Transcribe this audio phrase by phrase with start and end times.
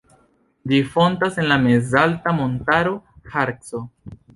[0.71, 2.99] Ĝi fontas en la mezalta montaro
[3.37, 3.89] Harco.